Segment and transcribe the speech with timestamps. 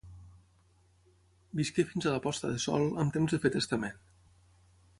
[1.59, 4.01] Visqué fins a la posta de sol amb temps de fer testament.